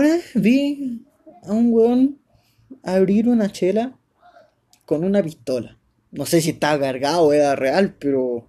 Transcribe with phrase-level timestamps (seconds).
[0.00, 1.04] Una vez vi
[1.42, 2.18] a un weón
[2.82, 3.98] abrir una chela
[4.86, 5.76] con una pistola.
[6.10, 8.48] No sé si estaba cargado o era real, pero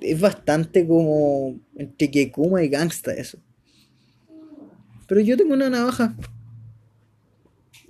[0.00, 3.38] es bastante como entre que y gangsta eso.
[5.06, 6.16] Pero yo tengo una navaja.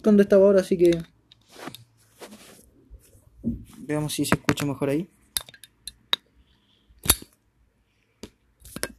[0.02, 1.02] Cuando estaba ahora, así que.
[3.78, 5.08] Veamos si se escucha mejor ahí.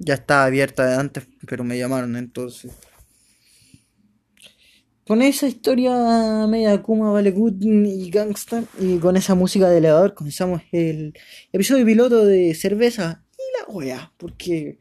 [0.05, 2.72] Ya estaba abierta de antes, pero me llamaron entonces.
[5.08, 10.13] Con esa historia media Kuma, Vale Good y Gangsta, y con esa música de elevador,
[10.13, 11.18] comenzamos el
[11.52, 14.77] episodio piloto de cerveza y la wea, porque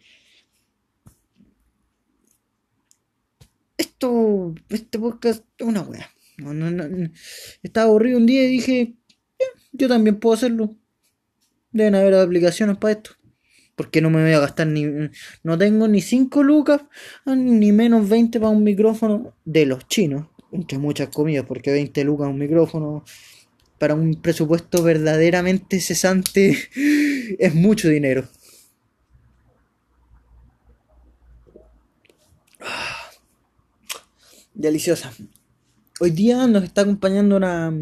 [3.78, 6.10] esto, este podcast es una wea.
[7.62, 8.94] Estaba aburrido un día y dije,
[9.72, 10.76] yo también puedo hacerlo.
[11.72, 13.12] Deben haber aplicaciones para esto.
[13.76, 14.84] Porque no me voy a gastar ni.
[15.42, 16.82] No tengo ni 5 lucas,
[17.26, 20.26] ni menos 20 para un micrófono de los chinos.
[20.52, 23.04] Entre muchas comidas, porque 20 lucas un micrófono
[23.78, 26.56] para un presupuesto verdaderamente cesante
[27.38, 28.28] es mucho dinero.
[34.54, 35.12] Deliciosa.
[36.00, 37.72] Hoy día nos está acompañando una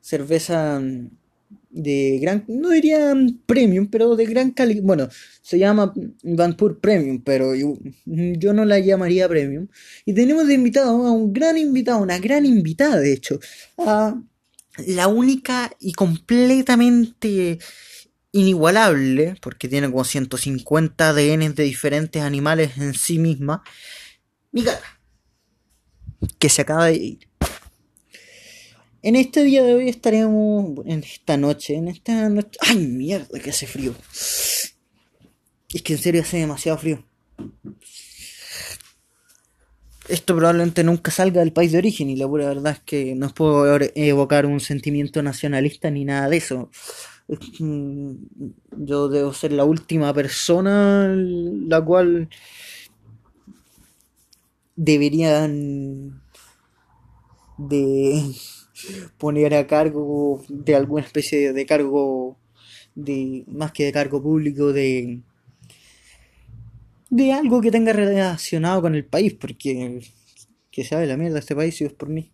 [0.00, 0.80] cerveza
[1.70, 3.14] de gran, no diría
[3.46, 4.82] premium, pero de gran calidad.
[4.82, 5.08] Bueno,
[5.40, 9.68] se llama Vanpur Premium, pero yo, no la llamaría premium.
[10.04, 13.38] Y tenemos de invitado a un gran invitado, una gran invitada, de hecho,
[13.78, 14.20] a
[14.86, 17.58] la única y completamente
[18.32, 23.62] inigualable, porque tiene como 150 ADN de diferentes animales en sí misma,
[24.52, 25.00] mi gata,
[26.38, 27.29] que se acaba de ir.
[29.02, 32.58] En este día de hoy estaremos, en esta noche, en esta noche...
[32.60, 33.94] ¡Ay, mierda, que hace frío!
[35.72, 37.02] Es que en serio hace demasiado frío.
[40.06, 43.32] Esto probablemente nunca salga del país de origen y la pura verdad es que no
[43.32, 46.70] puedo evocar un sentimiento nacionalista ni nada de eso.
[48.76, 52.28] Yo debo ser la última persona la cual
[54.74, 56.20] deberían
[57.56, 58.34] de
[59.18, 62.38] poner a cargo de alguna especie de cargo
[62.94, 65.20] de más que de cargo público de
[67.10, 70.00] de algo que tenga relacionado con el país porque
[70.70, 72.32] que sabe la mierda este país si es por mí.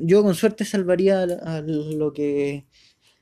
[0.00, 2.66] Yo con suerte salvaría a, lo que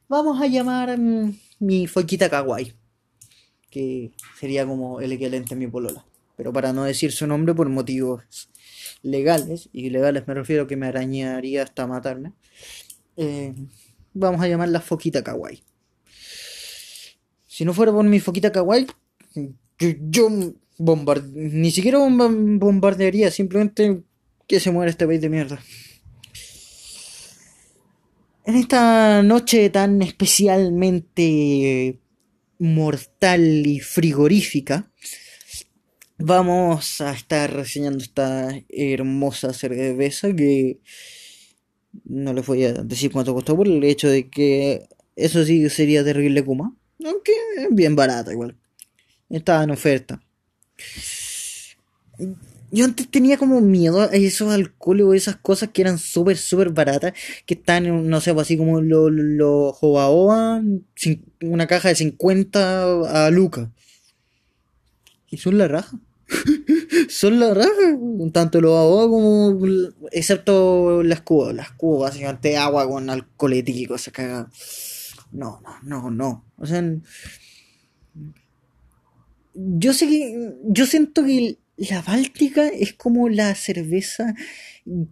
[0.08, 2.72] vamos a llamar mm, mi foquita kawaii
[3.70, 6.04] que sería como el equivalente a mi polola.
[6.36, 8.22] Pero para no decir su nombre por motivos
[9.04, 12.32] legales, y legales me refiero a que me arañaría hasta matarme,
[13.16, 13.54] eh,
[14.12, 15.62] vamos a llamarla Foquita Kawaii.
[17.46, 18.86] Si no fuera por mi Foquita Kawaii,
[19.78, 20.28] yo,
[21.34, 24.02] ni siquiera bombardearía, simplemente
[24.48, 25.60] que se muera este país de mierda.
[28.46, 31.98] En esta noche tan especialmente
[32.58, 34.90] mortal y frigorífica,
[36.18, 40.80] vamos a estar reseñando esta hermosa cerveza que
[42.04, 46.04] no les voy a decir cuánto costó por el hecho de que eso sí sería
[46.04, 46.74] terrible Kuma.
[47.04, 47.32] Aunque
[47.70, 48.56] bien barata igual.
[49.30, 50.20] Estaba en oferta.
[52.70, 56.70] Yo antes tenía como miedo a esos alcoholes o esas cosas que eran súper, súper
[56.70, 57.12] baratas.
[57.46, 59.78] Que están, no sé, pues así como los lo,
[61.42, 63.70] una caja de 50 a Luca.
[65.30, 65.98] Y son la raja.
[67.08, 67.98] son la raja.
[68.32, 69.66] Tanto los ahogados como.
[70.12, 71.54] Excepto las cubas.
[71.54, 73.54] Las cubas, básicamente agua con alcohol
[74.12, 74.50] caga.
[75.32, 76.44] No, no, no, no.
[76.56, 76.84] O sea.
[79.54, 80.54] Yo sé que.
[80.64, 84.34] Yo siento que la Báltica es como la cerveza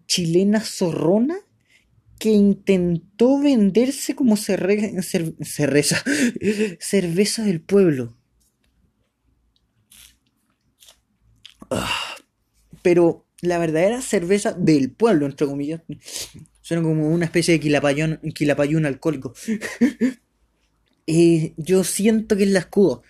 [0.07, 1.37] chilena zorrona
[2.19, 6.05] que intentó venderse como cerveza,
[6.79, 8.17] cerveza del pueblo.
[12.83, 15.83] Pero la verdadera cerveza del pueblo, entre comillas,
[16.61, 19.35] suena como una especie de quilapayón, quilapayún alcohólico.
[21.07, 23.03] eh, yo siento que es la escudo.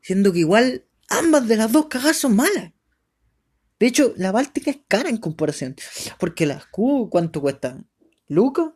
[0.00, 2.72] Siendo que igual ambas de las dos cagas son malas.
[3.78, 5.76] De hecho, la Báltica es cara en comparación.
[6.18, 7.82] Porque la escudo, ¿cuánto cuesta?
[8.28, 8.74] ¿Luca?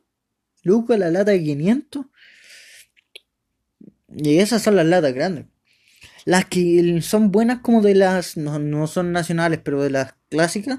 [0.62, 2.06] ¿Luca la lata de 500?
[4.16, 5.46] Y esas son las latas grandes.
[6.30, 10.78] Las que son buenas como de las, no, son nacionales, pero de las clásicas,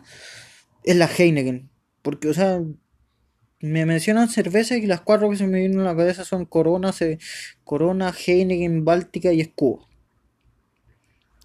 [0.85, 1.69] es la Heineken.
[2.01, 2.61] Porque, o sea,
[3.59, 6.93] me mencionan cervezas y las cuatro que se me vienen a la cabeza son Corona,
[7.65, 9.89] Corona, Heineken, Báltica y Escudo.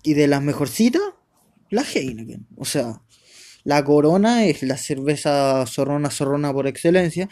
[0.04, 1.02] Y de las mejorcitas,
[1.70, 2.46] la Heineken.
[2.56, 3.02] O sea,
[3.64, 7.28] la Corona es la cerveza zorrona zorrona por excelencia.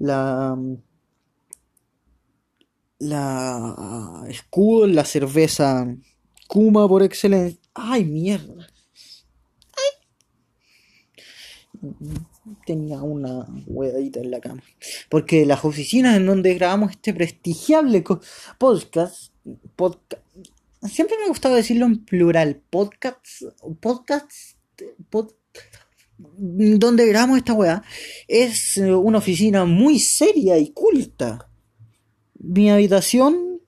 [0.00, 0.58] La
[3.04, 5.86] la escudo, la cerveza
[6.48, 7.60] Kuma por excelencia.
[7.74, 8.68] Ay, mierda.
[12.66, 14.62] tenía una huevadita en la cama.
[15.08, 18.02] Porque las oficinas en donde grabamos este prestigiable
[18.58, 19.32] podcast,
[19.76, 20.22] podcast
[20.82, 23.46] siempre me gustaba decirlo en plural, podcasts,
[23.80, 24.56] podcasts,
[25.10, 25.32] pod,
[26.36, 27.82] donde grabamos esta weá,
[28.28, 31.48] es una oficina muy seria y culta.
[32.46, 33.60] Mi habitación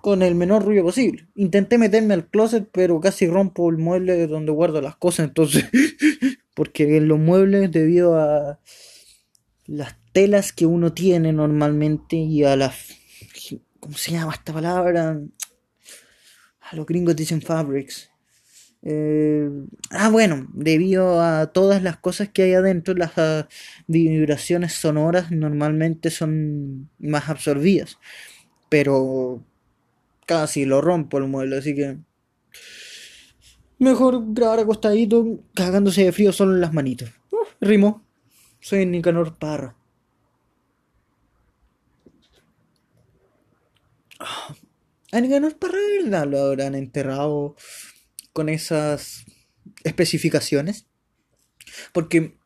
[0.00, 1.28] con el menor ruido posible.
[1.34, 5.64] Intenté meterme al closet, pero casi rompo el mueble donde guardo las cosas, entonces
[6.54, 8.60] porque en los muebles debido a
[9.66, 12.76] las telas que uno tiene normalmente y a las
[13.80, 15.20] ¿cómo se llama esta palabra?
[16.60, 18.10] A los gringos dicen fabrics.
[18.86, 19.48] Eh,
[19.90, 23.48] ah, bueno, debido a todas las cosas que hay adentro, las ah,
[23.86, 27.98] vibraciones sonoras normalmente son más absorbidas.
[28.68, 29.42] Pero
[30.26, 31.98] casi lo rompo el mueble, así que
[33.78, 37.10] Mejor grabar acostadito, cagándose de frío solo en las manitos.
[37.30, 38.02] Uh, rimo.
[38.60, 39.76] Soy Nicanor Parra.
[45.12, 46.26] A Nicanor Parra, ¿verdad?
[46.26, 47.56] Lo habrán enterrado
[48.34, 49.24] con esas
[49.84, 50.86] especificaciones.
[51.94, 52.36] Porque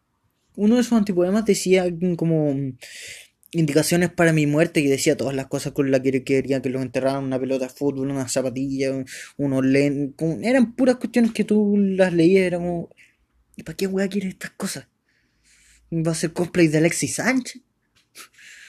[0.54, 1.84] uno de sus antipoemas decía
[2.16, 2.54] como
[3.50, 6.82] indicaciones para mi muerte que decía todas las cosas con las que quería que lo
[6.82, 9.04] enterraran, una pelota de fútbol, una zapatilla,
[9.36, 12.90] unos lentes, eran puras cuestiones que tú las leías, era como,
[13.56, 14.86] ¿y para qué weá quieres estas cosas?
[15.90, 17.62] ¿Va a ser cosplay de Alexis Sánchez?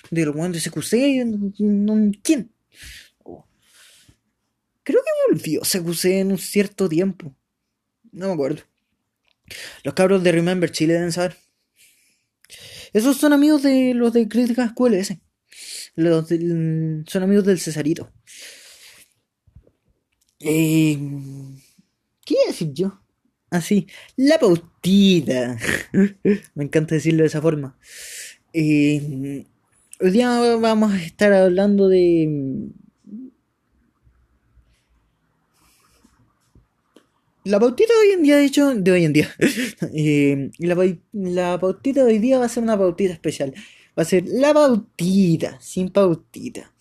[0.09, 2.21] ¿De los de CQC?
[2.23, 2.51] ¿Quién?
[4.89, 7.35] Creo que volvió CQC en un cierto tiempo.
[8.11, 8.63] No me acuerdo.
[9.83, 11.37] Los cabros de Remember Chile deben saber.
[12.91, 15.15] Esos son amigos de los de Críticas QLS.
[15.93, 16.27] Los
[17.05, 18.11] son amigos del Cesarito.
[20.39, 20.97] Eh,
[22.25, 22.99] ¿Qué iba a decir yo?
[23.51, 25.55] Así, ah, la pautita.
[26.55, 27.77] Me encanta decirlo de esa forma.
[28.53, 29.45] Eh,
[29.99, 32.71] hoy día vamos a estar hablando de
[37.49, 39.27] La pautita de hoy en día, de hecho, de hoy en día,
[39.95, 40.75] eh, la,
[41.13, 43.55] la, pautita de hoy día va a ser una pautita especial.
[43.97, 46.71] Va a ser la pautita, sin pautita.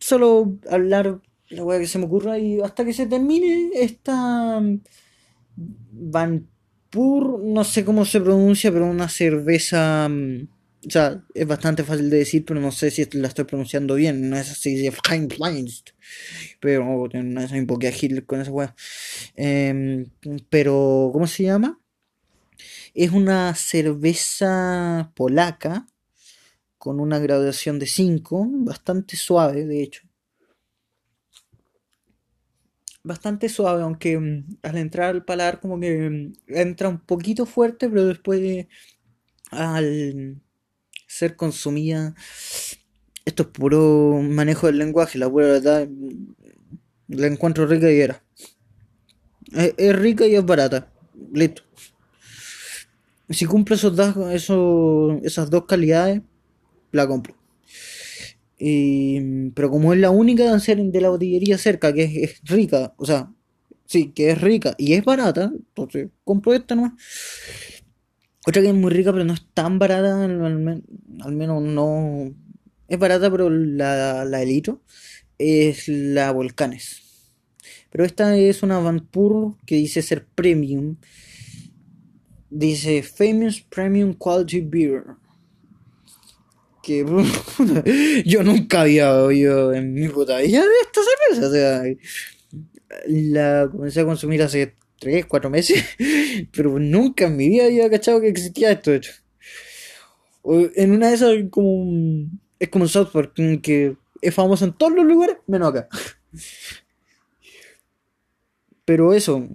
[0.00, 4.80] Solo hablar la weá que se me ocurra y hasta que se termine esta mm,
[5.92, 10.48] Vanpur, no sé cómo se pronuncia, pero una cerveza mm,
[10.88, 14.30] o sea, es bastante fácil de decir, pero no sé si la estoy pronunciando bien.
[14.30, 14.92] No es así de
[16.60, 18.74] Pero no es un poco ágil con esa weá.
[19.36, 20.06] Em,
[20.48, 21.78] pero, ¿cómo se llama?
[22.94, 25.86] Es una cerveza polaca
[26.78, 30.08] con una graduación de 5, bastante suave, de hecho.
[33.02, 37.88] Bastante suave, aunque mm, al entrar al paladar como que mm, entra un poquito fuerte,
[37.90, 38.66] pero después
[39.50, 40.40] al
[41.18, 42.14] ser consumida.
[43.24, 45.88] Esto es puro manejo del lenguaje, la pura verdad.
[47.08, 48.22] La encuentro rica y era.
[49.52, 50.92] Es, rica y es barata.
[51.32, 51.62] Listo.
[53.30, 53.94] Si cumple esos
[54.32, 56.22] esos, esas dos calidades,
[56.92, 57.34] la compro.
[58.58, 63.30] pero como es la única de la botillería cerca que es, rica, o sea,
[63.84, 66.92] sí, que es rica y es barata, entonces compro esta nomás.
[68.48, 72.34] Otra que es muy rica, pero no es tan barata, al, menos no.
[72.88, 74.42] Es barata, pero la, la
[75.38, 77.02] es la Volcanes.
[77.90, 80.96] Pero esta es una Vanpur que dice ser premium.
[82.48, 85.04] Dice Famous Premium Quality Beer.
[86.82, 87.04] Que
[88.24, 91.48] yo nunca había oído en mi puta vida de esta cerveza.
[91.48, 91.82] O sea,
[93.08, 95.84] la comencé a consumir hace 3, 4 meses,
[96.52, 99.12] pero nunca en mi vida había cachado que existía esto, hecho.
[100.44, 102.28] En una de esas, como
[102.58, 105.88] es como un software que es famoso en todos los lugares, menos acá.
[108.84, 109.46] Pero eso,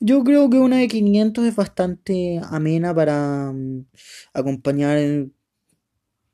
[0.00, 3.84] yo creo que una de 500 es bastante amena para um,
[4.32, 4.98] acompañar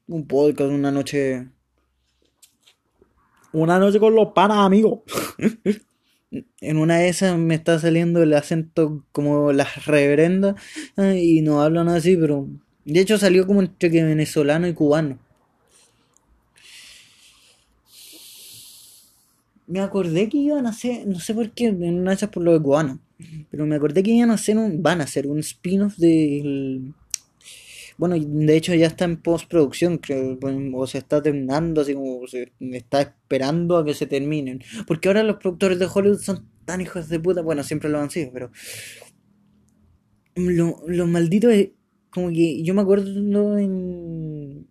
[0.07, 1.49] un podcast una noche.
[3.53, 5.01] Una noche con los panas, amigos.
[6.61, 10.57] en una de esas me está saliendo el acento como las reverendas
[11.17, 12.49] y no hablan así, pero
[12.85, 15.19] de hecho salió como entre venezolano y cubano.
[19.67, 22.61] me acordé que iban a hacer, no sé por qué, no es por lo de
[22.61, 23.01] cubano,
[23.51, 26.95] pero me acordé que iban a hacer un, van a hacer un spin-off del...
[27.97, 30.39] Bueno, de hecho ya está en postproducción, creo,
[30.75, 34.63] o se está terminando, así como se está esperando a que se terminen.
[34.87, 38.11] Porque ahora los productores de Hollywood son tan hijos de puta, bueno, siempre lo han
[38.11, 38.51] sido, pero...
[40.37, 41.71] Lo, lo maldito es,
[42.11, 44.67] como que yo me acuerdo en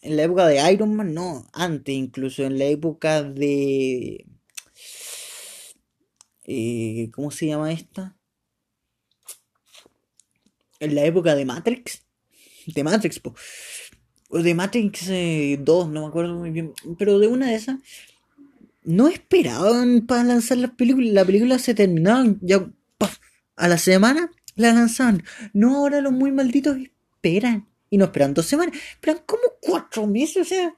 [0.00, 4.26] en la época de Iron Man, no, antes incluso, en la época de...
[6.44, 8.16] Eh, ¿Cómo se llama esta?
[10.80, 12.02] En la época de Matrix.
[12.66, 13.20] De Matrix,
[14.28, 16.72] O de Matrix 2, eh, no me acuerdo muy bien.
[16.98, 17.76] Pero de una de esas.
[18.84, 21.12] No esperaban para lanzar las películas.
[21.12, 22.68] La película se terminaba ya.
[23.56, 25.24] A la semana la lanzaban.
[25.52, 27.66] No, ahora los muy malditos esperan.
[27.90, 28.76] Y no esperan dos semanas.
[28.92, 30.42] Esperan como cuatro meses.
[30.42, 30.74] O sea,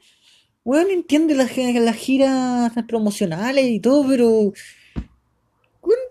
[0.65, 4.53] bueno, entiende las, las giras promocionales y todo, pero.
[5.83, 6.03] Bueno,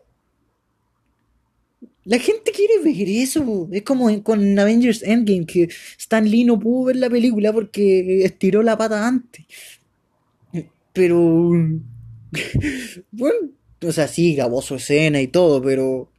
[2.10, 3.70] la gente quiere ver eso.
[3.72, 8.64] Es como con Avengers Endgame, que Stan Lee no pudo ver la película porque estiró
[8.64, 9.46] la pata antes.
[10.92, 11.52] Pero.
[13.12, 13.52] bueno,
[13.84, 16.10] o sea, sí, grabó su escena y todo, pero.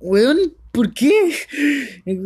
[0.00, 1.12] Weón, ¿por qué?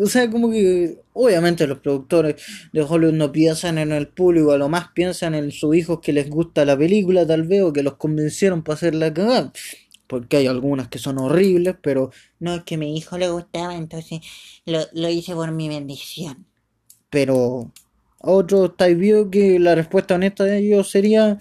[0.01, 2.37] O sea, como que obviamente los productores
[2.73, 6.15] de Hollywood no piensan en el público, a lo más piensan en sus hijos que
[6.15, 9.13] les gusta la película tal vez o que los convencieron para hacer la.
[10.11, 14.21] Porque hay algunas que son horribles, pero no es que mi hijo le gustaba, entonces
[14.67, 16.47] lo, lo hice por mi bendición.
[17.11, 17.71] Pero
[18.19, 21.39] otros estáis viendo que la respuesta honesta de ellos sería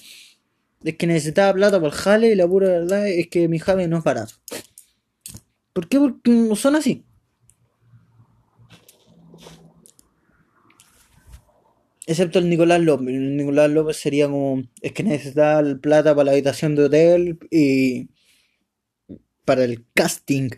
[0.84, 3.88] es que necesitaba plata para el jale y la pura verdad es que mi jale
[3.88, 4.36] no es barato.
[5.74, 5.98] ¿Por qué?
[6.00, 7.04] Porque son así.
[12.06, 13.08] Excepto el Nicolás López.
[13.10, 14.64] El Nicolás López sería como.
[14.82, 18.10] Es que necesita plata para la habitación de hotel y.
[19.50, 20.50] para el casting.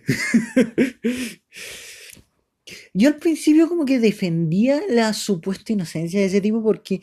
[2.94, 7.00] Yo al principio como que defendía la supuesta inocencia de ese tipo porque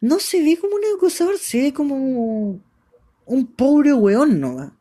[0.00, 2.60] no se ve como un acosador, se ve como
[3.26, 4.78] un pobre weón, ¿no?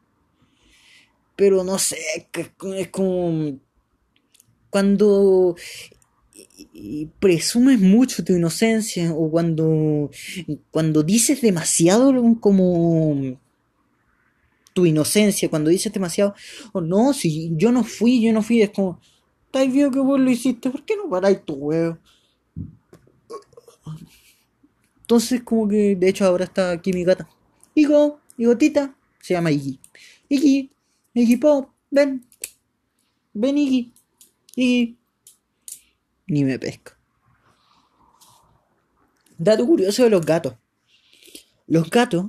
[1.41, 1.97] pero no sé,
[2.77, 3.59] es como
[4.69, 5.55] cuando
[7.19, 10.11] presumes mucho tu inocencia o cuando,
[10.69, 13.39] cuando dices demasiado como
[14.73, 16.33] tu inocencia, cuando dices demasiado,
[16.73, 18.99] oh, no, si yo no fui, yo no fui, es como,
[19.45, 21.97] estáis viendo que vos lo hiciste, ¿por qué no paráis tu huevo?
[25.01, 27.27] Entonces, como que, de hecho, ahora está aquí mi gata.
[27.75, 29.79] Higo, y gotita, se llama Iggy.
[30.29, 30.71] Iggy,
[31.13, 32.25] Iggy Pop, ven.
[33.33, 33.93] Ven, Iggy.
[34.55, 34.97] Iggy.
[36.27, 36.97] Ni me pesca.
[39.37, 40.55] Dato curioso de los gatos.
[41.67, 42.27] Los gatos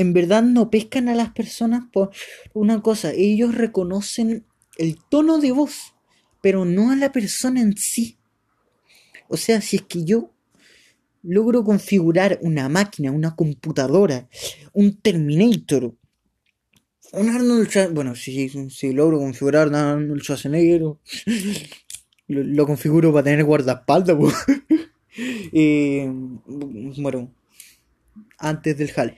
[0.00, 2.10] en verdad no pescan a las personas por
[2.54, 3.12] una cosa.
[3.12, 4.46] Ellos reconocen
[4.78, 5.94] el tono de voz,
[6.40, 8.16] pero no a la persona en sí.
[9.28, 10.32] O sea, si es que yo
[11.22, 14.26] logro configurar una máquina, una computadora,
[14.72, 15.94] un Terminator,
[17.12, 20.80] un Arnold Bueno, si, si logro configurar un Arnold Schwarzenegger,
[22.28, 24.34] lo, lo configuro para tener guardaespaldas, pues.
[26.96, 27.34] bueno,
[28.38, 29.16] antes del jale.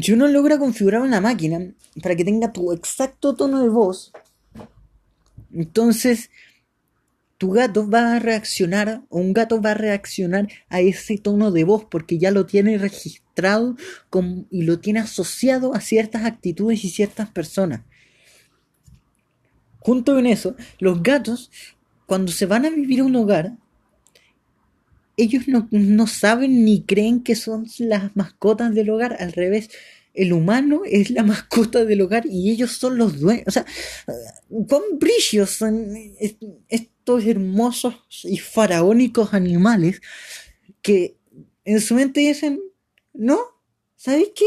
[0.00, 4.12] Si uno logra configurar una máquina para que tenga tu exacto tono de voz,
[5.52, 6.30] entonces
[7.38, 11.64] tu gato va a reaccionar, o un gato va a reaccionar a ese tono de
[11.64, 13.76] voz porque ya lo tiene registrado
[14.50, 17.82] y lo tiene asociado a ciertas actitudes y ciertas personas.
[19.78, 21.50] Junto con eso, los gatos,
[22.06, 23.56] cuando se van a vivir a un hogar,
[25.18, 29.68] ellos no, no saben ni creen que son las mascotas del hogar, al revés,
[30.14, 33.44] el humano es la mascota del hogar y ellos son los dueños.
[33.46, 33.66] O sea,
[34.68, 35.94] con brillos son
[36.68, 40.00] estos hermosos y faraónicos animales
[40.82, 41.16] que
[41.64, 42.60] en su mente dicen,
[43.12, 43.38] no,
[43.96, 44.46] ¿sabes qué?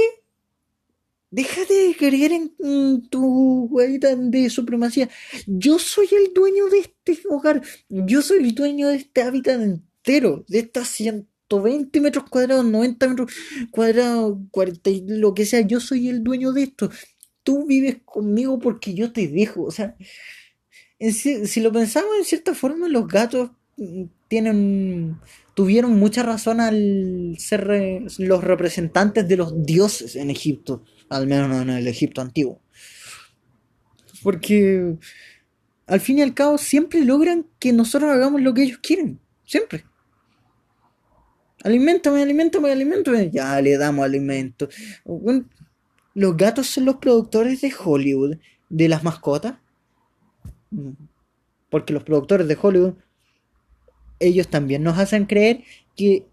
[1.30, 5.10] Déjate de creer en tu huevita de supremacía.
[5.46, 7.62] Yo soy el dueño de este hogar.
[7.88, 9.62] Yo soy el dueño de este hábitat
[10.02, 13.34] entero, de estas 120 metros cuadrados, 90 metros
[13.72, 16.90] cuadrados, 40 lo que sea, yo soy el dueño de esto.
[17.44, 19.64] Tú vives conmigo porque yo te dejo.
[19.64, 19.96] O sea,
[21.00, 23.52] si, lo pensamos en cierta forma, los gatos
[24.28, 25.20] tienen
[25.54, 27.68] tuvieron mucha razón al ser
[28.20, 32.62] los representantes de los dioses en Egipto, al menos en el Egipto antiguo.
[34.24, 34.96] Porque
[35.88, 39.86] al fin y al cabo siempre logran que nosotros hagamos lo que ellos quieren, siempre.
[41.64, 43.30] Alimentame, alimentame, alimentame.
[43.32, 44.70] Ya le damos alimento.
[46.14, 48.38] los gatos son los productores de Hollywood,
[48.70, 49.56] de las mascotas.
[51.70, 52.94] Porque los productores de Hollywood,
[54.20, 55.64] ellos también nos hacen creer
[55.96, 56.26] que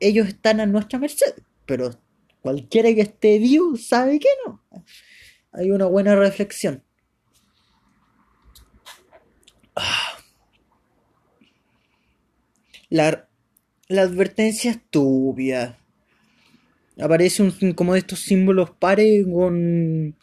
[0.00, 1.34] ellos están a nuestra merced.
[1.66, 1.90] Pero
[2.40, 4.62] cualquiera que esté vivo sabe que no.
[5.52, 6.82] Hay una buena reflexión.
[9.74, 10.16] Ah.
[12.88, 13.28] La,
[13.88, 15.78] la advertencia estúpida.
[16.98, 20.16] Aparece un, como de estos símbolos pares con,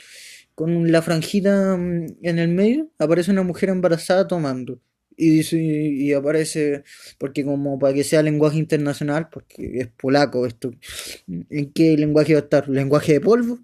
[0.56, 2.90] con la franjita mm, en el medio.
[2.98, 4.80] Aparece una mujer embarazada tomando.
[5.16, 6.84] Y dice, y aparece,
[7.20, 10.72] porque como para que sea lenguaje internacional, porque es polaco esto.
[11.28, 12.68] ¿En qué lenguaje va a estar?
[12.68, 13.60] ¿Lenguaje de polvo?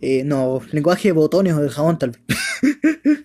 [0.00, 2.20] Eh, no, lenguaje de botones o de jabón tal vez.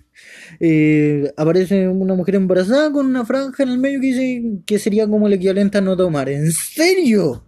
[0.64, 5.08] Eh, aparece una mujer embarazada con una franja en el medio que dice que sería
[5.08, 6.30] como el equivalente a no tomar.
[6.30, 7.44] ¿En serio?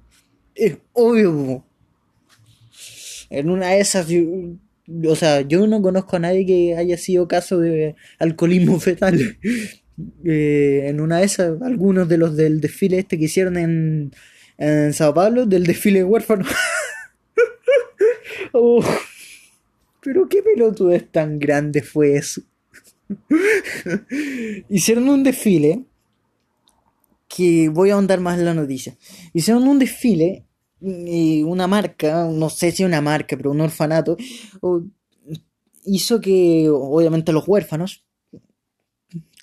[0.55, 1.63] Es obvio.
[3.29, 4.07] En una de esas,
[5.07, 9.37] o sea, yo no conozco a nadie que haya sido caso de alcoholismo fetal.
[10.25, 14.11] Eh, en una de esas, algunos de los del desfile este que hicieron en,
[14.57, 16.45] en Sao Paulo, del desfile huérfano.
[18.53, 18.83] oh,
[20.01, 20.41] pero qué
[20.95, 22.41] es tan grande fue eso.
[24.69, 25.85] Hicieron un desfile
[27.27, 28.95] que voy a ahondar más en la noticia.
[29.33, 30.45] Hicieron un desfile
[30.81, 34.17] y una marca, no sé si una marca, pero un orfanato,
[35.85, 38.05] hizo que obviamente los huérfanos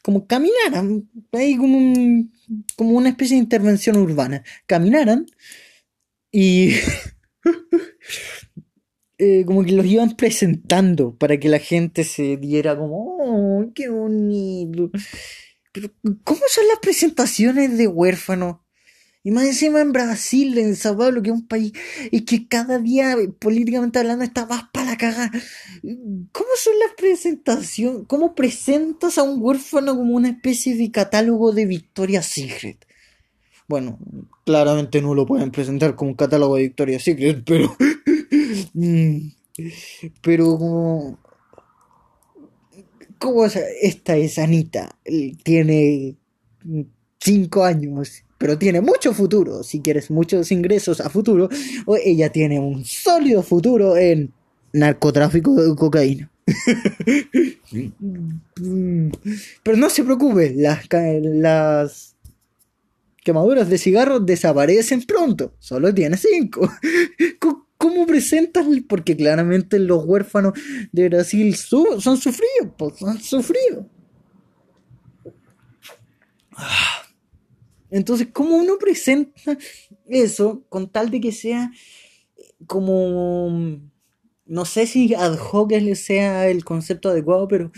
[0.03, 1.95] como caminaran, hay como,
[2.77, 5.27] como una especie de intervención urbana, caminaran
[6.33, 6.73] y
[9.23, 13.91] Eh, como que los iban presentando para que la gente se diera como, oh, qué
[13.91, 14.91] bonito.
[15.73, 15.91] Pero,
[16.25, 18.57] ¿cómo son las presentaciones de huérfanos?
[19.23, 21.73] Y más encima en Brasil, en Sao Paulo, que es un país
[22.11, 25.31] y que cada día, políticamente hablando, está más para la caga.
[26.33, 28.05] ¿Cómo son las presentaciones?
[28.07, 32.87] ¿Cómo presentas a un huérfano como una especie de catálogo de Victoria's Secret?
[33.69, 33.99] Bueno,
[34.47, 37.77] claramente no lo pueden presentar como un catálogo de Victoria's Secret, pero.
[40.23, 41.19] Pero como...
[43.19, 43.59] ¿Cómo es?
[43.83, 44.97] Esta es Anita.
[45.43, 46.17] Tiene
[47.21, 49.63] cinco años, pero tiene mucho futuro.
[49.63, 51.51] Si quieres muchos ingresos a futuro,
[52.03, 54.33] ella tiene un sólido futuro en
[54.73, 56.31] narcotráfico de cocaína.
[59.63, 62.17] pero no se preocupe, las, las
[63.23, 65.53] quemaduras de cigarros desaparecen pronto.
[65.59, 66.73] Solo tiene cinco.
[67.81, 68.67] ¿Cómo presentas?
[68.87, 70.53] Porque claramente los huérfanos
[70.93, 73.89] de Brasil son sufridos, pues, han sufrido.
[76.55, 77.01] Ah.
[77.91, 79.57] Entonces, ¿cómo uno presenta
[80.07, 81.73] eso con tal de que sea
[82.67, 83.81] como,
[84.45, 87.73] no sé si ad hoc sea el concepto adecuado, pero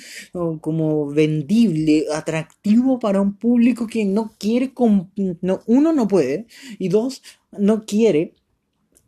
[0.60, 4.72] como vendible, atractivo para un público que no quiere,
[5.40, 6.48] no, uno no puede,
[6.80, 7.22] y dos,
[7.56, 8.34] no quiere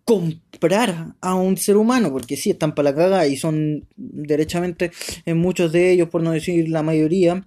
[0.04, 4.90] comprar a un ser humano, porque sí están para la caga y son derechamente
[5.24, 7.46] en muchos de ellos, por no decir la mayoría,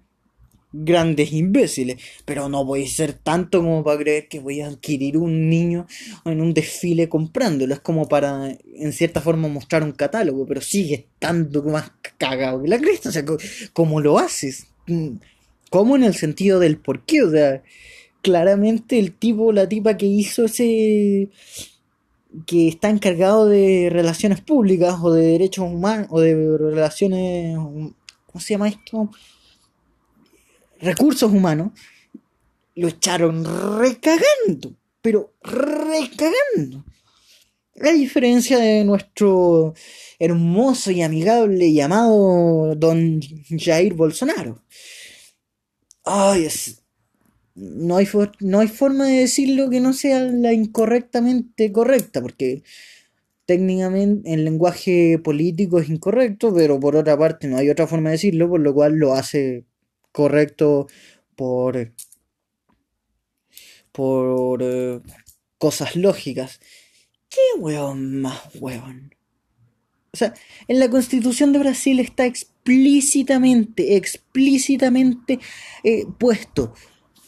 [0.74, 2.02] grandes imbéciles.
[2.26, 5.88] Pero no voy a ser tanto como para creer que voy a adquirir un niño
[6.26, 7.74] en un desfile comprándolo.
[7.74, 12.70] Es como para, en cierta forma, mostrar un catálogo, pero sigue estando más cagado que
[12.70, 13.10] la cresta.
[13.10, 13.24] O sea,
[13.74, 14.67] ¿cómo lo haces?
[15.70, 17.24] ¿Cómo en el sentido del por qué?
[17.24, 17.62] O sea,
[18.22, 21.30] claramente el tipo, la tipa que hizo ese
[22.45, 28.54] que está encargado de relaciones públicas o de derechos humanos o de relaciones, ¿cómo se
[28.54, 29.10] llama esto?
[30.80, 31.71] Recursos humanos,
[32.76, 33.43] lo echaron
[33.80, 36.86] recagando, pero recagando.
[37.82, 39.73] A diferencia de nuestro
[40.19, 43.19] hermoso y amigable llamado don
[43.50, 44.63] Jair Bolsonaro.
[46.04, 46.84] Ay, es,
[47.58, 48.08] no hay,
[48.39, 52.62] no hay forma de decirlo que no sea la incorrectamente correcta, porque
[53.48, 58.13] técnicamente en lenguaje político es incorrecto, pero por otra parte no hay otra forma de
[58.13, 59.65] decirlo, por lo cual lo hace
[60.12, 60.88] correcto
[61.36, 61.93] por,
[63.91, 65.02] por eh,
[65.58, 66.60] cosas lógicas.
[67.28, 69.15] ¿Qué hueón más hueón?
[70.13, 70.34] O sea,
[70.67, 75.39] en la constitución de Brasil está explícitamente, explícitamente
[75.84, 76.74] eh, puesto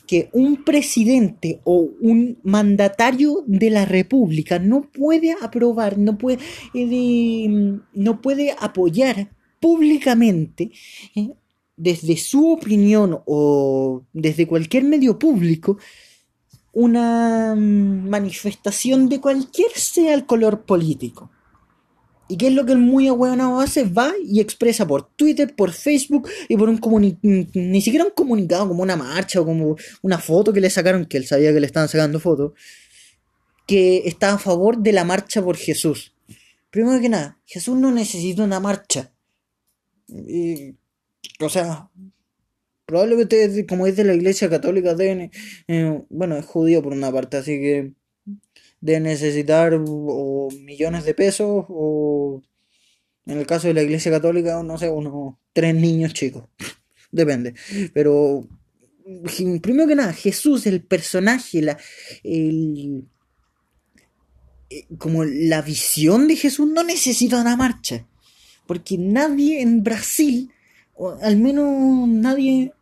[0.10, 6.40] que un presidente o un mandatario de la república no puede aprobar, no puede,
[6.74, 10.72] eh, no puede apoyar públicamente
[11.16, 11.30] eh,
[11.78, 15.78] desde su opinión o desde cualquier medio público
[16.74, 21.30] una mm, manifestación de cualquier sea el color político.
[22.32, 23.86] ¿Y qué es lo que el muy ahueonado hace?
[23.86, 28.68] Va y expresa por Twitter, por Facebook y por un comunicado, ni siquiera un comunicado,
[28.68, 31.66] como una marcha o como una foto que le sacaron, que él sabía que le
[31.66, 32.54] estaban sacando fotos,
[33.66, 36.14] que está a favor de la marcha por Jesús.
[36.70, 39.12] Primero que nada, Jesús no necesita una marcha.
[41.40, 41.90] o sea,
[42.86, 45.32] probablemente como es de la iglesia católica, deben,
[45.68, 47.94] eh, bueno, es judío por una parte, así que
[48.82, 52.42] de necesitar o millones de pesos o
[53.26, 56.46] en el caso de la iglesia católica, no sé, unos tres niños chicos.
[57.12, 57.54] Depende.
[57.94, 58.48] Pero
[59.62, 61.78] primero que nada, Jesús, el personaje, la,
[62.24, 63.08] el,
[64.70, 68.08] eh, como la visión de Jesús no necesita una marcha.
[68.68, 70.52] Porque nadie en Brasil,
[70.94, 72.74] o al menos nadie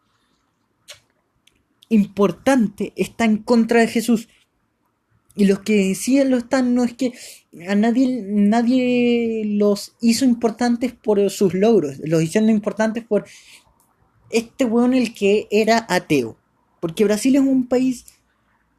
[1.90, 4.28] importante, está en contra de Jesús.
[5.38, 7.14] Y los que sí lo están, no es que
[7.70, 13.26] a nadie, nadie los hizo importantes por sus logros, los hicieron importantes por
[14.32, 16.38] este weón el que era ateo.
[16.80, 18.06] Porque Brasil es un país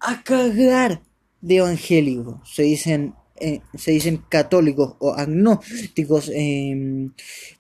[0.01, 1.03] a cagar
[1.41, 2.41] de evangélicos.
[2.53, 7.13] Se dicen, eh, se dicen católicos o agnósticos em,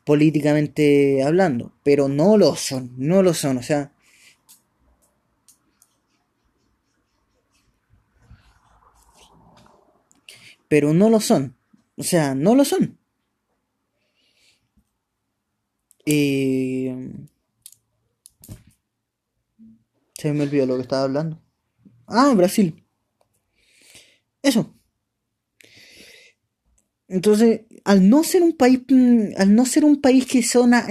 [0.04, 1.72] políticamente hablando.
[1.84, 3.58] Pero no lo son, no lo son.
[3.58, 3.92] O sea,
[10.68, 11.56] pero no lo son.
[11.96, 12.98] O sea, no lo son.
[16.06, 16.96] Eh...
[20.14, 21.40] Se me olvidó lo que estaba hablando.
[22.06, 22.84] Ah, Brasil.
[24.42, 24.74] Eso.
[27.06, 30.40] Entonces, al no ser un país, mm, al no ser un país que,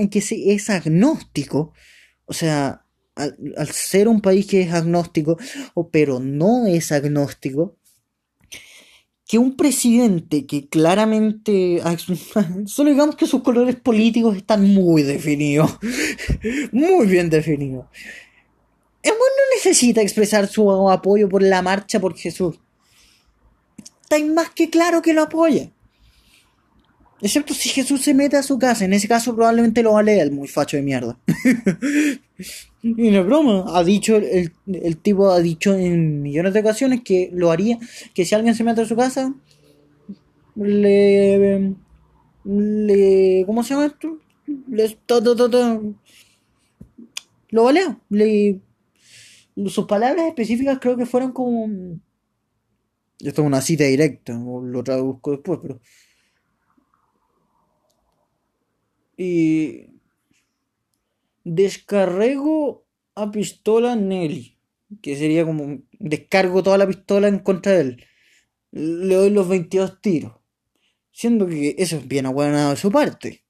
[0.10, 1.74] que es agnóstico,
[2.26, 2.86] o sea,
[3.16, 5.38] al, al, ser un país que es agnóstico,
[5.74, 7.78] o, pero no es agnóstico,
[9.28, 11.84] que un presidente que claramente,
[12.66, 15.78] solo digamos que sus colores políticos están muy definidos,
[16.72, 17.86] muy bien definidos.
[19.04, 22.60] El no necesita expresar su apoyo por la marcha por Jesús.
[24.02, 25.70] Está más que claro que lo apoya.
[27.22, 28.86] Excepto si Jesús se mete a su casa.
[28.86, 31.18] En ese caso probablemente lo va a leer, muy facho de mierda.
[32.82, 33.66] y no es broma.
[33.68, 37.78] Ha dicho, el, el, tipo ha dicho en millones de ocasiones que lo haría.
[38.14, 39.34] Que si alguien se mete a su casa,
[40.56, 41.76] le...
[42.44, 44.20] le ¿Cómo se llama esto?
[44.68, 44.98] Le,
[47.50, 48.00] lo valea.
[48.10, 48.60] Le,
[49.68, 51.68] sus palabras específicas creo que fueron como...
[53.20, 55.80] Esto es una cita directa, lo traduzco después, pero
[59.18, 59.97] y
[61.48, 64.58] descarrego a pistola Nelly,
[65.02, 68.06] que sería como descargo toda la pistola en contra de él.
[68.72, 70.34] Le doy los 22 tiros.
[71.12, 73.44] Siendo que eso es bien aguanado de su parte.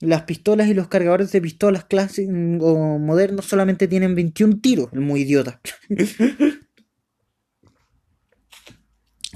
[0.00, 5.00] Las pistolas y los cargadores de pistolas clásicos o modernos solamente tienen 21 tiros, el
[5.00, 5.60] muy idiota.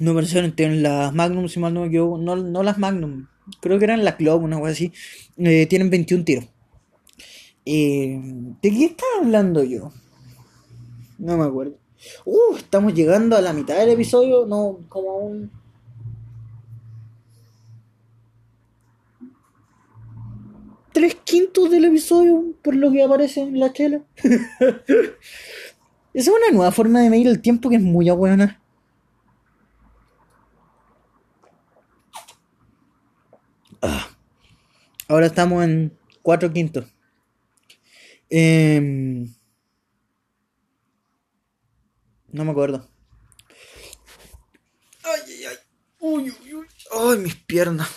[0.00, 3.26] no me tienen las Magnum, si mal no me equivoco, no, no las Magnum,
[3.60, 4.92] creo que eran la Club, una cosa así,
[5.38, 6.48] eh, tienen 21 tiros.
[7.70, 8.18] Eh,
[8.62, 9.92] ¿De qué estaba hablando yo?
[11.18, 11.76] No me acuerdo.
[12.24, 15.50] Uh, estamos llegando a la mitad del episodio, no, como un...
[20.94, 24.00] Tres quintos del episodio, por lo que aparece en la chela.
[24.22, 25.18] Esa
[26.14, 28.62] es una nueva forma de medir el tiempo que es muy buena.
[33.82, 34.08] Ah.
[35.06, 36.97] Ahora estamos en 4 quintos.
[38.30, 39.34] Em,
[42.30, 42.88] no me acuerdo.
[45.02, 45.56] Ay, ay, ay.
[46.00, 46.66] Uy, uy, uy.
[46.92, 47.88] Ay, mis piernas.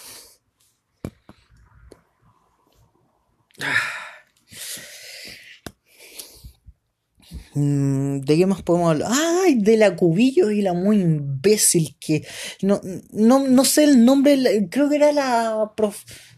[7.54, 9.12] Mm, ¿De qué más podemos hablar?
[9.14, 9.56] ¡Ay!
[9.56, 12.26] De la Cubillo y la muy imbécil que.
[12.62, 15.74] No, no, sé el nombre, creo que era la,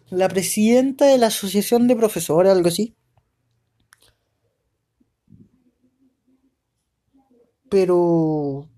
[0.09, 2.95] la presidenta de la Asociación de Profesores, algo así.
[7.73, 8.69] Pero.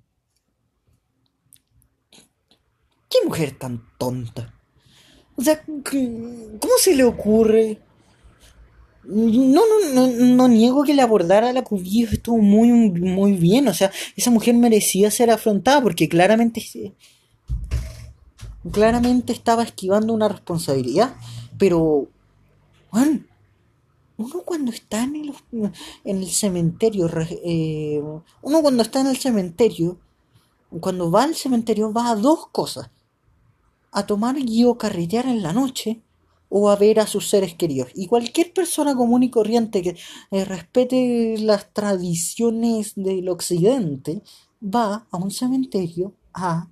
[3.09, 4.53] ¿Qué mujer tan tonta?
[5.35, 7.81] O sea, ¿cómo se le ocurre?
[9.03, 13.67] No, no, no, no niego que le abordara a la Cubillo estuvo muy, muy bien.
[13.67, 16.63] O sea, esa mujer merecía ser afrontada porque claramente,
[18.71, 21.17] claramente estaba esquivando una responsabilidad.
[21.57, 22.07] Pero,
[22.91, 23.27] Juan,
[24.17, 25.33] uno cuando está en el,
[26.03, 27.09] en el cementerio,
[27.43, 28.01] eh,
[28.41, 29.99] uno cuando está en el cementerio,
[30.79, 32.91] cuando va al cementerio va a dos cosas.
[33.91, 36.01] A tomar y o en la noche
[36.49, 37.89] o a ver a sus seres queridos.
[37.95, 39.97] Y cualquier persona común y corriente que
[40.31, 44.21] eh, respete las tradiciones del occidente
[44.61, 46.69] va a un cementerio a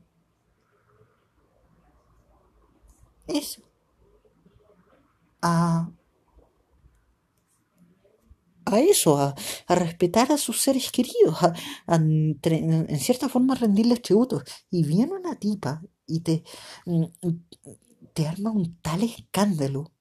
[3.28, 3.62] eso.
[5.42, 5.90] A
[8.74, 9.36] a eso, a,
[9.76, 11.54] respetar a sus seres queridos, a,
[11.96, 14.44] en cierta forma rendirles tributos.
[14.70, 16.44] Y viene una tipa y te,
[16.86, 17.06] mm,
[18.14, 19.92] te arma un tal escándalo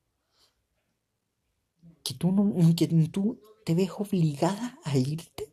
[2.03, 5.53] que tú, no, que tú te ves obligada a irte.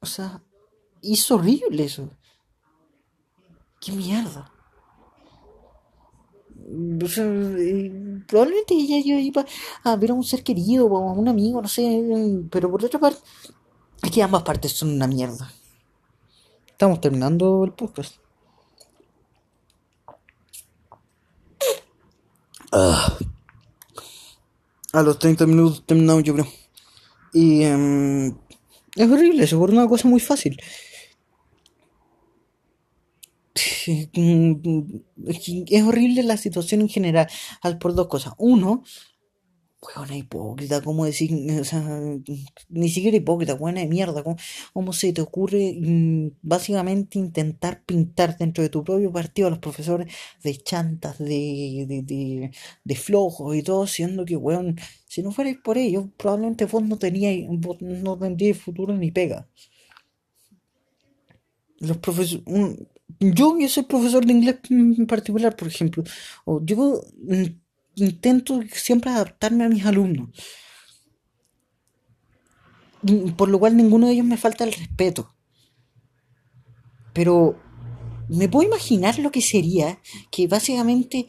[0.00, 0.42] O sea,
[1.02, 2.10] es horrible eso.
[3.80, 4.52] ¿Qué mierda?
[8.26, 9.44] Probablemente ella, iba
[9.84, 12.02] a ver a un ser querido o a un amigo, no sé,
[12.50, 13.20] pero por otra parte,
[14.02, 15.50] aquí ambas partes son una mierda.
[16.66, 18.16] Estamos terminando el podcast.
[22.70, 23.16] Ah.
[24.92, 26.46] A los 30 minutos terminamos, yo creo.
[27.32, 28.28] Y em,
[28.94, 30.58] es horrible, eso por una cosa muy fácil.
[33.88, 37.28] Es horrible la situación en general,
[37.80, 38.34] por dos cosas.
[38.38, 38.82] Uno,
[39.80, 41.30] buena hipócrita, ¿cómo decir?
[41.60, 41.82] O sea,
[42.68, 44.24] ni siquiera hipócrita, buena de mierda.
[44.72, 49.60] ¿Cómo, se te ocurre mm, básicamente intentar pintar dentro de tu propio partido a los
[49.60, 52.50] profesores de chantas, de, de,
[52.84, 56.98] de, flojos y todo, siendo que, weón, si no fuerais por ellos, probablemente vos no
[56.98, 57.48] teníais,
[57.80, 59.48] no tendríais futuro ni pega.
[61.80, 62.44] Los profesores,
[63.20, 66.04] yo que soy profesor de inglés en particular, por ejemplo,
[66.44, 67.02] o yo
[67.94, 70.28] intento siempre adaptarme a mis alumnos,
[73.02, 75.34] mm, por lo cual ninguno de ellos me falta el respeto.
[77.12, 77.58] Pero
[78.28, 79.98] me puedo imaginar lo que sería
[80.30, 81.26] que básicamente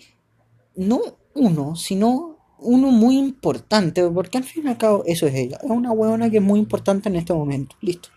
[0.75, 1.01] no
[1.33, 5.69] uno, sino uno muy importante, porque al fin y al cabo eso es ella, es
[5.69, 8.09] una huevona que es muy importante en este momento, listo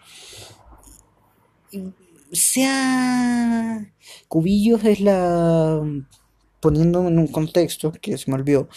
[2.33, 3.93] sea
[4.29, 5.83] Cubillos es la
[6.61, 8.69] poniendo en un contexto que se me olvidó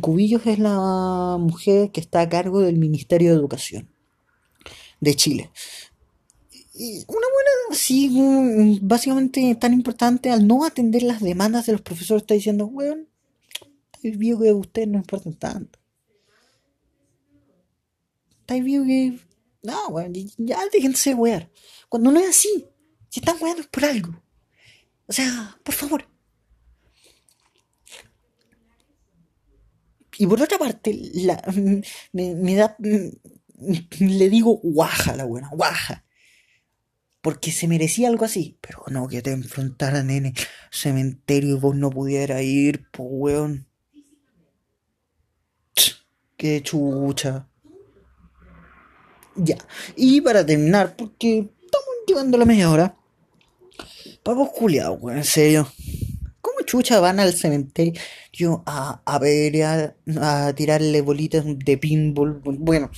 [0.00, 3.88] Cubillos es la mujer que está a cargo del Ministerio de Educación
[5.00, 5.50] de Chile.
[6.74, 12.22] Y una buena sí básicamente tan importante al no atender las demandas de los profesores
[12.22, 13.04] está diciendo bueno
[14.02, 15.78] el viejo que ustedes no importan tanto
[18.40, 19.18] está viejo que
[19.62, 21.50] no bueno, ya déjense wear.
[21.88, 22.66] Cuando no es así
[23.16, 24.22] si están weando por algo.
[25.06, 26.06] O sea, por favor.
[30.18, 31.42] Y por otra parte, la,
[32.12, 32.76] me, da.
[32.78, 36.04] Le digo guaja la buena, guaja.
[37.22, 38.58] Porque se merecía algo así.
[38.60, 40.34] Pero no que te enfrentaran en el
[40.70, 43.66] cementerio y vos no pudieras ir, po weón.
[46.36, 47.48] Qué chucha.
[49.36, 49.56] Ya.
[49.96, 52.98] Y para terminar, porque estamos llevando la media hora.
[54.22, 55.68] Pavos culiados, weón, en serio.
[56.40, 58.00] ¿Cómo chucha van al cementerio
[58.66, 62.40] a, a ver, a, tirarle bolitas de pinball?
[62.44, 62.90] Bueno,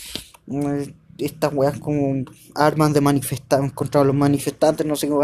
[1.19, 5.15] estas weas como armas de manifestar contra los manifestantes, no sé qué,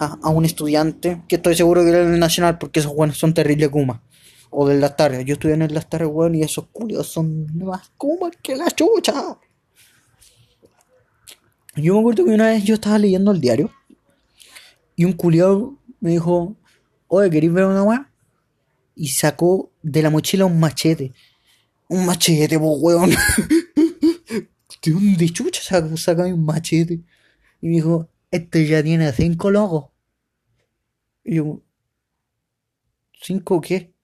[0.00, 3.34] a, a, un estudiante, que estoy seguro que era el Nacional, porque esos weones son
[3.34, 4.02] terribles Kuma.
[4.54, 5.24] O de las tardes.
[5.24, 9.38] Yo estudié en las tardes, weón, y esos culiados son más Kuma que la chucha.
[11.74, 13.70] Yo me acuerdo que una vez yo estaba leyendo el diario
[14.96, 16.56] y un culiado me dijo,
[17.08, 18.12] oye, ¿queréis ver una weá?
[18.94, 21.12] Y sacó de la mochila un machete.
[21.88, 23.10] Un machete, po, weón.
[24.82, 25.62] ¿De dónde chucha
[25.96, 27.00] sacó, un machete?
[27.60, 29.90] Y me dijo, este ya tiene cinco logos.
[31.24, 31.62] Y yo,
[33.20, 33.94] ¿cinco qué?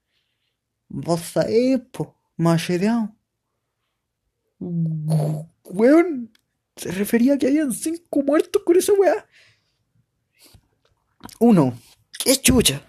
[0.88, 3.14] Vos sabés, po, macheteado.
[4.61, 6.33] Weón,
[6.77, 9.27] se refería a que habían cinco muertos con esa weá.
[11.38, 11.78] Uno,
[12.24, 12.83] qué chucha.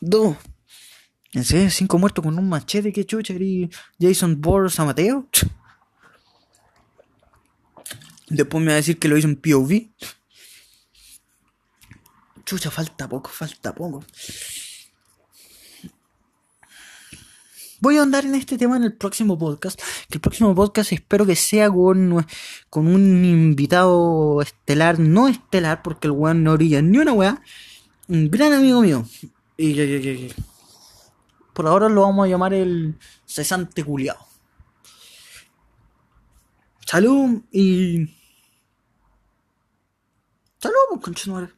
[0.00, 0.36] Dos,
[1.32, 1.70] ¿en serio?
[1.70, 3.34] Cinco muertos con un machete, qué chucha.
[3.34, 5.28] ¿Eres Jason Bourne a Mateo?
[8.28, 9.88] Después me va a decir que lo hizo en POV.
[12.44, 14.04] Chucha, falta poco, falta poco.
[17.80, 19.80] Voy a andar en este tema en el próximo podcast.
[20.08, 22.26] Que el próximo podcast espero que sea con,
[22.70, 27.42] con un invitado estelar, no estelar, porque el weón no orilla ni una weá
[28.08, 29.04] un gran amigo mío.
[29.56, 30.32] Y,
[31.52, 34.16] Por ahora lo vamos a llamar el cesante culiao.
[36.86, 38.06] Salud y.
[40.58, 41.57] Salud, pues, conchetumare.